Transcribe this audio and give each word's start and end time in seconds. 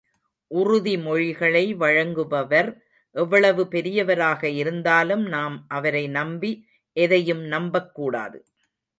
உறுதிமொழிகளை 0.51 1.65
வழங்குபவர் 1.75 2.69
எவ்வளவு 3.15 3.63
பெரியவராக 3.67 4.49
இருந்தாலும் 4.53 5.25
நாம் 5.27 5.65
அவரை 5.67 6.07
நம்பி, 6.09 6.51
எதையும் 6.97 7.43
நம்பக்கூடாது. 7.47 8.39